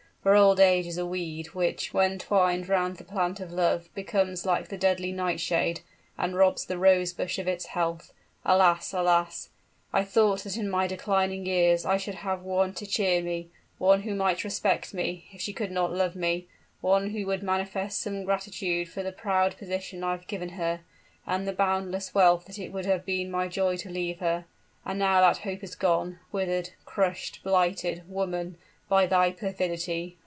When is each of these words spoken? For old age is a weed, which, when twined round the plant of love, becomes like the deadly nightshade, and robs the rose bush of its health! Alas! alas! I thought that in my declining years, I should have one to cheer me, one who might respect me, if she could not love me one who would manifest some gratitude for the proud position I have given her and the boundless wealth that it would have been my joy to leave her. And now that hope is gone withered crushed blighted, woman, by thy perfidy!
For 0.21 0.35
old 0.35 0.59
age 0.59 0.85
is 0.85 0.99
a 0.99 1.05
weed, 1.07 1.47
which, 1.55 1.95
when 1.95 2.19
twined 2.19 2.69
round 2.69 2.97
the 2.97 3.03
plant 3.03 3.39
of 3.39 3.51
love, 3.51 3.89
becomes 3.95 4.45
like 4.45 4.67
the 4.67 4.77
deadly 4.77 5.11
nightshade, 5.11 5.81
and 6.15 6.35
robs 6.35 6.63
the 6.63 6.77
rose 6.77 7.11
bush 7.11 7.39
of 7.39 7.47
its 7.47 7.65
health! 7.65 8.13
Alas! 8.45 8.93
alas! 8.93 9.49
I 9.91 10.03
thought 10.03 10.41
that 10.43 10.57
in 10.57 10.69
my 10.69 10.85
declining 10.85 11.47
years, 11.47 11.85
I 11.85 11.97
should 11.97 12.13
have 12.21 12.43
one 12.43 12.75
to 12.75 12.85
cheer 12.85 13.23
me, 13.23 13.49
one 13.79 14.03
who 14.03 14.13
might 14.13 14.43
respect 14.43 14.93
me, 14.93 15.25
if 15.31 15.41
she 15.41 15.53
could 15.53 15.71
not 15.71 15.91
love 15.91 16.15
me 16.15 16.45
one 16.81 17.09
who 17.09 17.25
would 17.25 17.41
manifest 17.41 17.99
some 17.99 18.23
gratitude 18.23 18.89
for 18.89 19.01
the 19.01 19.11
proud 19.11 19.57
position 19.57 20.03
I 20.03 20.11
have 20.11 20.27
given 20.27 20.49
her 20.49 20.81
and 21.25 21.47
the 21.47 21.51
boundless 21.51 22.13
wealth 22.13 22.45
that 22.45 22.59
it 22.59 22.69
would 22.71 22.85
have 22.85 23.07
been 23.07 23.31
my 23.31 23.47
joy 23.47 23.75
to 23.77 23.89
leave 23.89 24.19
her. 24.19 24.45
And 24.85 24.99
now 24.99 25.21
that 25.21 25.39
hope 25.39 25.63
is 25.63 25.73
gone 25.73 26.19
withered 26.31 26.69
crushed 26.85 27.41
blighted, 27.43 28.03
woman, 28.07 28.57
by 28.89 29.05
thy 29.05 29.31
perfidy! 29.31 30.17